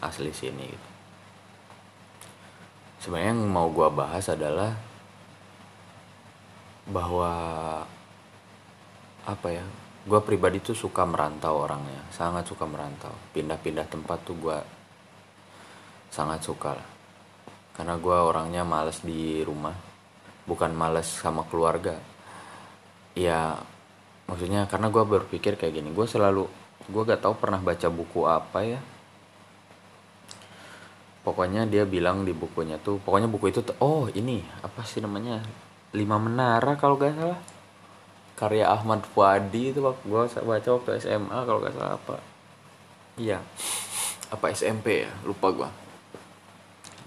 [0.00, 0.88] asli sini gitu
[2.98, 4.74] sebenarnya yang mau gue bahas adalah
[6.88, 7.32] bahwa
[9.28, 9.64] apa ya
[10.08, 13.12] gue pribadi tuh suka merantau orangnya sangat suka merantau.
[13.36, 14.58] Pindah-pindah tempat tuh gue
[16.08, 16.88] sangat suka lah.
[17.76, 19.76] Karena gue orangnya males di rumah
[20.48, 22.00] bukan males sama keluarga.
[23.12, 23.60] Ya
[24.24, 26.48] maksudnya karena gue berpikir kayak gini gue selalu
[26.88, 28.80] gue gak tahu pernah baca buku apa ya.
[31.20, 35.44] Pokoknya dia bilang di bukunya tuh pokoknya buku itu oh ini apa sih namanya
[35.92, 37.57] lima menara kalau gak salah
[38.38, 42.16] karya Ahmad Fuadi itu waktu gue baca waktu SMA kalau gak salah apa.
[43.18, 43.42] Iya.
[44.30, 45.10] Apa SMP ya?
[45.26, 45.70] Lupa gue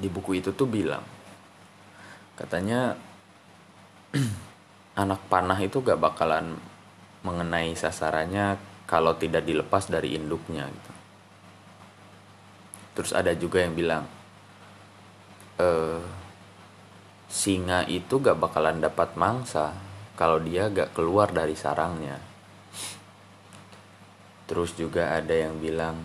[0.01, 1.05] di buku itu tuh bilang
[2.33, 2.97] katanya
[5.01, 6.57] anak panah itu gak bakalan
[7.21, 8.57] mengenai sasarannya
[8.89, 10.91] kalau tidak dilepas dari induknya gitu.
[12.97, 14.03] Terus ada juga yang bilang
[15.61, 16.01] eh
[17.29, 19.71] singa itu gak bakalan dapat mangsa
[20.21, 22.21] kalau dia gak keluar dari sarangnya.
[24.45, 25.97] Terus juga ada yang bilang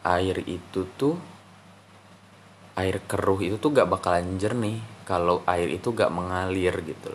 [0.00, 1.20] air itu tuh
[2.80, 7.12] air keruh itu tuh gak bakalan jernih kalau air itu gak mengalir gitu.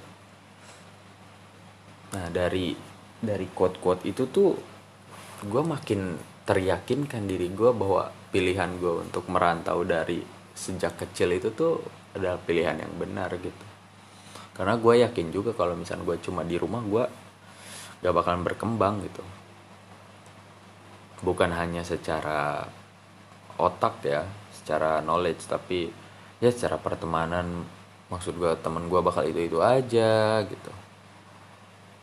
[2.14, 2.78] Nah dari
[3.18, 4.54] dari quote-quote itu tuh
[5.42, 6.14] gue makin
[6.46, 10.22] teryakinkan diri gue bahwa pilihan gue untuk merantau dari
[10.54, 11.82] sejak kecil itu tuh
[12.14, 13.71] adalah pilihan yang benar gitu.
[14.62, 17.02] Karena gue yakin juga kalau misalnya gue cuma di rumah gue
[18.06, 19.26] gak bakalan berkembang gitu.
[21.26, 22.70] Bukan hanya secara
[23.58, 24.22] otak ya,
[24.54, 25.90] secara knowledge tapi
[26.38, 27.66] ya secara pertemanan.
[28.14, 30.72] Maksud gue temen gue bakal itu itu aja gitu.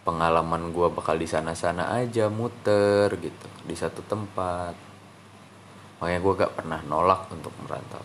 [0.02, 4.74] Pengalaman gue bakal di sana sana aja muter gitu di satu tempat.
[6.02, 8.02] Makanya gue gak pernah nolak untuk merantau.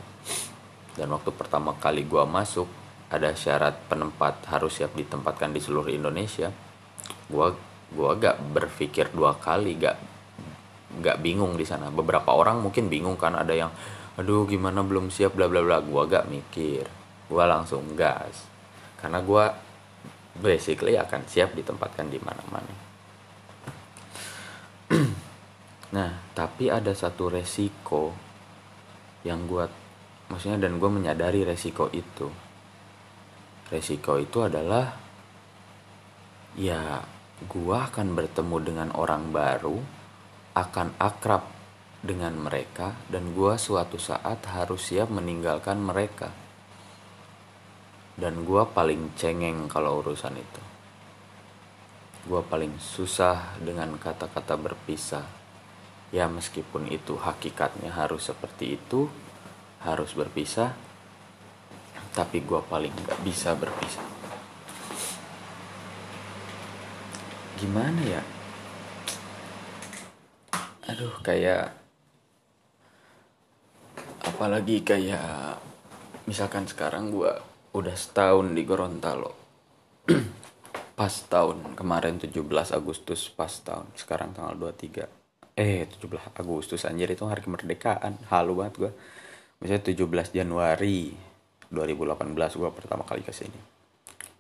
[0.94, 2.83] Dan waktu pertama kali gue masuk
[3.14, 6.50] ada syarat penempat harus siap ditempatkan di seluruh Indonesia.
[7.30, 7.54] Gue
[7.94, 9.98] gua gak berpikir dua kali gak
[10.98, 11.94] gak bingung di sana.
[11.94, 13.70] Beberapa orang mungkin bingung kan ada yang
[14.18, 15.78] aduh gimana belum siap bla bla bla.
[15.86, 16.90] Gue gak mikir.
[17.30, 18.50] Gue langsung gas.
[18.98, 19.46] Karena gue
[20.42, 22.74] basically akan siap ditempatkan di mana-mana.
[25.96, 28.14] nah, tapi ada satu resiko
[29.22, 29.66] yang gue,
[30.34, 32.43] maksudnya dan gue menyadari resiko itu.
[33.74, 34.94] Resiko itu adalah
[36.54, 37.02] ya
[37.42, 39.82] gue akan bertemu dengan orang baru,
[40.54, 41.50] akan akrab
[42.06, 46.30] dengan mereka, dan gue suatu saat harus siap meninggalkan mereka.
[48.14, 50.64] Dan gue paling cengeng kalau urusan itu.
[52.30, 55.26] Gue paling susah dengan kata-kata berpisah.
[56.14, 59.10] Ya meskipun itu hakikatnya harus seperti itu
[59.82, 60.93] harus berpisah
[62.14, 64.06] tapi gue paling gak bisa berpisah.
[67.58, 68.22] Gimana ya?
[70.94, 71.74] Aduh kayak
[74.24, 75.58] apalagi kayak
[76.30, 77.34] misalkan sekarang gue
[77.74, 79.34] udah setahun di Gorontalo.
[81.00, 82.38] Pas tahun kemarin 17
[82.78, 85.10] Agustus pas tahun sekarang tanggal 23
[85.58, 88.22] eh 17 Agustus anjir itu hari kemerdekaan.
[88.30, 88.92] Halu banget gue
[89.58, 91.33] misalnya 17 Januari
[91.74, 93.58] 2018 gue pertama kali ke sini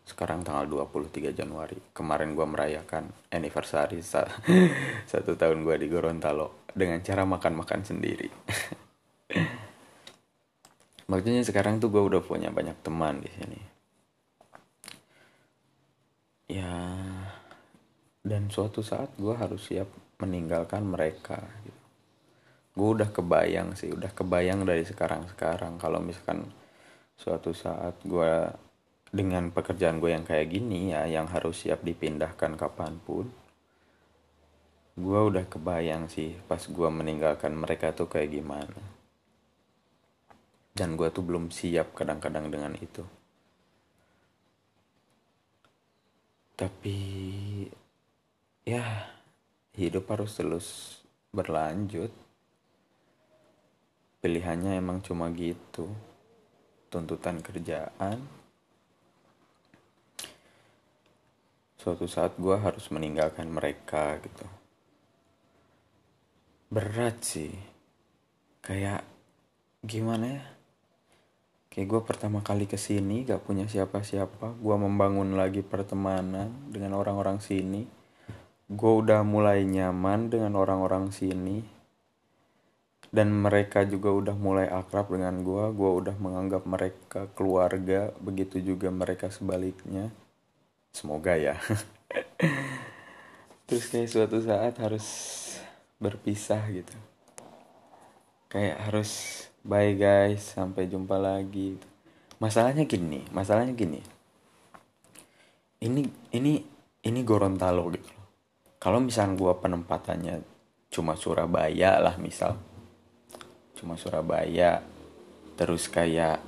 [0.05, 3.99] sekarang tanggal 23 Januari kemarin gue merayakan anniversary
[5.11, 8.29] satu tahun gue di Gorontalo dengan cara makan-makan sendiri
[11.13, 13.59] Maksudnya sekarang tuh gue udah punya banyak teman di sini.
[16.47, 16.73] Ya,
[18.23, 19.91] dan suatu saat gue harus siap
[20.23, 21.43] meninggalkan mereka.
[21.67, 21.81] Gitu.
[22.73, 26.49] Gue udah kebayang sih, udah kebayang dari sekarang-sekarang kalau misalkan
[27.17, 28.49] suatu saat gue
[29.13, 33.29] dengan pekerjaan gue yang kayak gini ya, yang harus siap dipindahkan kapan pun,
[34.97, 38.81] gue udah kebayang sih pas gue meninggalkan mereka tuh kayak gimana.
[40.73, 43.05] Dan gue tuh belum siap kadang-kadang dengan itu.
[46.57, 46.97] Tapi
[48.65, 49.13] ya
[49.77, 50.97] hidup harus terus
[51.29, 52.09] berlanjut.
[54.25, 55.93] Pilihannya emang cuma gitu
[56.93, 58.21] tuntutan kerjaan
[61.83, 64.47] suatu saat gue harus meninggalkan mereka gitu.
[66.71, 67.51] Berat sih.
[68.63, 69.03] Kayak
[69.83, 70.43] gimana ya?
[71.67, 77.43] Kayak gue pertama kali ke sini gak punya siapa-siapa Gue membangun lagi pertemanan dengan orang-orang
[77.43, 77.83] sini.
[78.71, 81.82] Gue udah mulai nyaman dengan orang-orang sini
[83.13, 88.09] Dan mereka juga udah mulai akrab dengan gue Gue udah menganggap mereka keluarga.
[88.17, 90.09] Begitu juga mereka sebaliknya.
[90.89, 91.61] Semoga ya.
[93.69, 95.05] Terus kayak suatu saat harus
[96.01, 96.97] berpisah gitu.
[98.49, 101.77] Kayak harus bye guys sampai jumpa lagi.
[102.41, 104.01] Masalahnya gini masalahnya gini.
[105.79, 106.01] Ini
[106.33, 106.53] ini
[107.03, 108.23] ini Gorontalo gitu
[108.83, 110.43] kalau misalnya gua penempatannya
[110.91, 112.59] cuma Surabaya lah misal
[113.83, 114.79] cuma Surabaya
[115.59, 116.39] terus kayak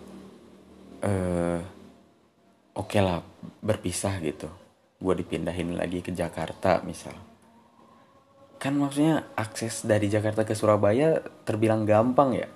[1.04, 1.60] eh
[2.80, 3.20] oke lah
[3.60, 4.48] berpisah gitu.
[4.96, 7.12] Gue dipindahin lagi ke Jakarta misal.
[8.56, 12.48] Kan maksudnya akses dari Jakarta ke Surabaya terbilang gampang ya.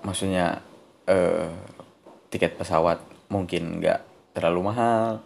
[0.00, 0.64] Maksudnya
[1.04, 1.52] eh,
[2.32, 5.20] tiket pesawat mungkin nggak terlalu mahal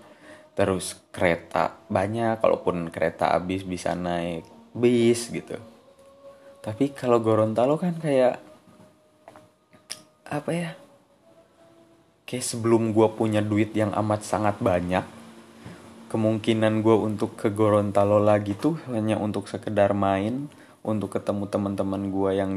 [0.54, 5.58] terus kereta banyak kalaupun kereta habis bisa naik bis gitu
[6.64, 8.40] tapi kalau Gorontalo kan kayak
[10.24, 10.70] apa ya
[12.24, 15.04] kayak sebelum gue punya duit yang amat sangat banyak
[16.08, 20.48] kemungkinan gue untuk ke Gorontalo lagi tuh hanya untuk sekedar main
[20.80, 22.52] untuk ketemu teman-teman gue yang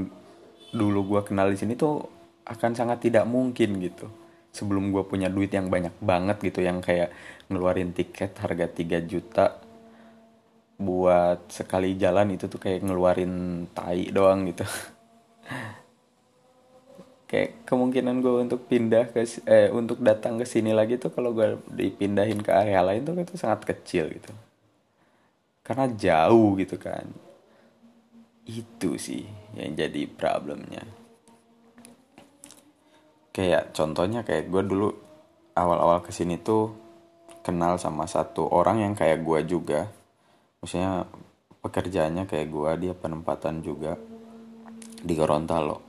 [0.71, 2.07] dulu gue kenal di sini tuh
[2.47, 4.07] akan sangat tidak mungkin gitu.
[4.55, 7.11] Sebelum gue punya duit yang banyak banget gitu yang kayak
[7.51, 9.66] ngeluarin tiket harga 3 juta
[10.77, 14.63] buat sekali jalan itu tuh kayak ngeluarin tai doang gitu.
[17.27, 21.59] Kayak kemungkinan gue untuk pindah ke eh untuk datang ke sini lagi tuh kalau gue
[21.67, 24.31] dipindahin ke area lain tuh itu sangat kecil gitu.
[25.59, 27.03] Karena jauh gitu kan.
[28.47, 29.27] Itu sih
[29.59, 30.87] yang jadi problemnya.
[33.35, 34.87] Kayak contohnya kayak gue dulu
[35.51, 36.71] awal-awal ke sini tuh
[37.43, 39.91] kenal sama satu orang yang kayak gue juga
[40.59, 41.07] maksudnya
[41.61, 43.97] pekerjaannya kayak gue dia penempatan juga
[45.01, 45.83] di Gorontalo.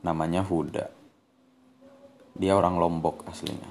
[0.00, 0.86] Namanya Huda.
[2.36, 3.68] Dia orang Lombok aslinya.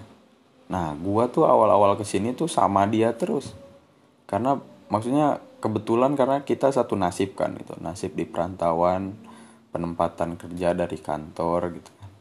[0.69, 3.57] Nah gua tuh awal-awal ke sini tuh sama dia terus.
[4.29, 4.61] Karena
[4.93, 7.73] maksudnya kebetulan karena kita satu nasib kan gitu.
[7.81, 9.17] Nasib di perantauan
[9.73, 12.11] penempatan kerja dari kantor gitu kan.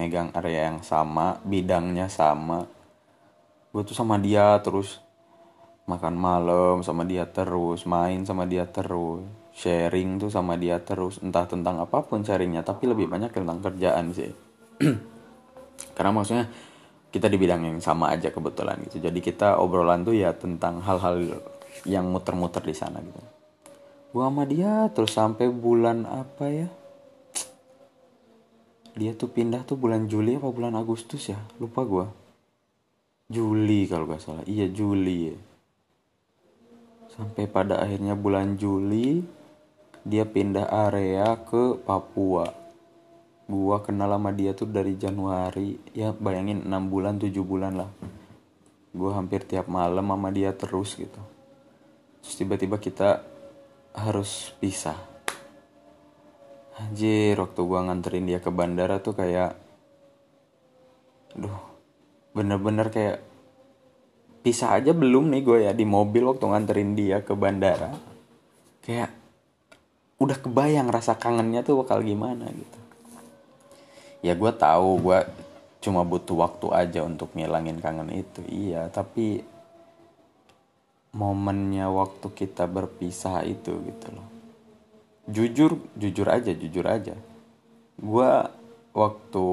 [0.00, 2.64] Megang area yang sama bidangnya sama.
[3.68, 5.03] Gue tuh sama dia terus
[5.84, 9.20] makan malam sama dia terus main sama dia terus
[9.54, 14.10] sharing tuh sama dia terus entah tentang apa pun sharingnya tapi lebih banyak tentang kerjaan
[14.10, 14.32] sih.
[15.96, 16.50] Karena maksudnya
[17.12, 18.98] kita di bidang yang sama aja kebetulan gitu.
[18.98, 21.38] Jadi kita obrolan tuh ya tentang hal-hal
[21.86, 23.20] yang muter-muter di sana gitu.
[24.10, 26.68] Gua sama dia terus sampai bulan apa ya?
[28.94, 31.38] Dia tuh pindah tuh bulan Juli apa bulan Agustus ya?
[31.62, 32.06] Lupa gua.
[33.30, 34.44] Juli kalau gak salah.
[34.46, 35.34] Iya Juli.
[35.34, 35.53] ya
[37.14, 39.22] sampai pada akhirnya bulan Juli
[40.02, 42.50] dia pindah area ke Papua.
[43.46, 45.78] Gua kenal sama dia tuh dari Januari.
[45.94, 47.90] Ya bayangin 6 bulan 7 bulan lah.
[48.92, 51.22] Gua hampir tiap malam sama dia terus gitu.
[52.20, 53.22] Terus tiba-tiba kita
[53.94, 54.98] harus pisah.
[56.74, 59.54] Anjir waktu gua nganterin dia ke bandara tuh kayak
[61.34, 61.58] duh
[62.34, 63.18] bener-bener kayak
[64.44, 67.96] pisah aja belum nih gue ya di mobil waktu nganterin dia ke bandara.
[68.84, 69.16] Kayak
[70.20, 72.78] udah kebayang rasa kangennya tuh bakal gimana gitu.
[74.20, 75.18] Ya gue tahu gue
[75.80, 78.44] cuma butuh waktu aja untuk ngilangin kangen itu.
[78.44, 79.40] Iya tapi
[81.16, 84.28] momennya waktu kita berpisah itu gitu loh.
[85.24, 87.16] Jujur jujur aja jujur aja.
[87.96, 88.30] Gue
[88.92, 89.46] waktu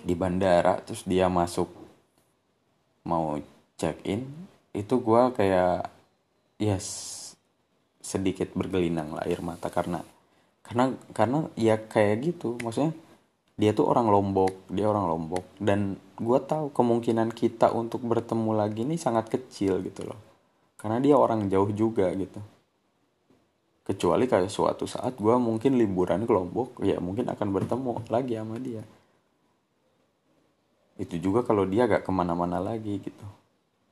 [0.00, 1.68] di bandara terus dia masuk
[3.04, 3.36] mau
[3.76, 4.24] check in
[4.72, 5.88] itu gue kayak
[6.56, 7.12] yes
[8.00, 10.00] sedikit bergelinang lah air mata karena
[10.64, 12.56] karena karena ya kayak gitu.
[12.60, 12.92] Maksudnya
[13.56, 18.82] dia tuh orang Lombok dia orang Lombok dan gue tahu kemungkinan kita untuk bertemu lagi
[18.84, 20.18] ini sangat kecil gitu loh.
[20.80, 22.40] Karena dia orang jauh juga gitu.
[23.86, 28.56] Kecuali kayak suatu saat gue mungkin liburan ke Lombok ya mungkin akan bertemu lagi sama
[28.58, 28.82] dia.
[30.96, 33.26] Itu juga kalau dia gak ke mana-mana lagi gitu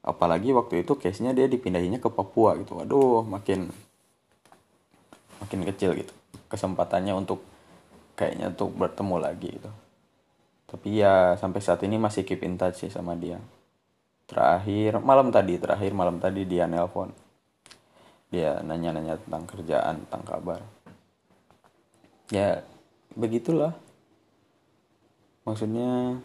[0.05, 2.77] apalagi waktu itu case nya dia dipindahinnya ke Papua gitu.
[2.79, 3.73] Aduh makin
[5.41, 6.13] makin kecil gitu.
[6.53, 7.41] Kesempatannya untuk
[8.15, 9.73] kayaknya untuk bertemu lagi gitu.
[10.69, 13.41] Tapi ya sampai saat ini masih keep in touch sih sama dia.
[14.29, 17.13] Terakhir malam tadi terakhir malam tadi dia nelpon.
[18.29, 20.61] Dia nanya-nanya tentang kerjaan tentang kabar.
[22.33, 22.65] Ya
[23.15, 23.77] begitulah.
[25.45, 26.19] Maksudnya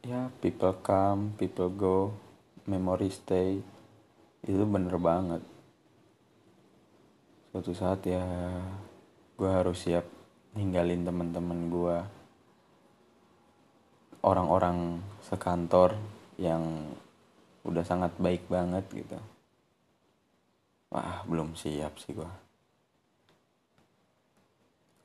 [0.00, 2.14] ya people come people go
[2.64, 3.60] memory stay.
[4.40, 5.42] Itu bener banget.
[7.52, 8.24] Suatu saat ya
[9.36, 10.06] gue harus siap
[10.56, 11.96] ninggalin teman-teman gue
[14.20, 15.96] orang-orang sekantor
[16.40, 16.92] yang
[17.64, 19.18] udah sangat baik banget gitu.
[20.90, 22.32] Wah belum siap sih gua.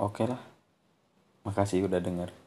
[0.02, 0.42] Oke lah.
[1.46, 2.45] Makasih udah denger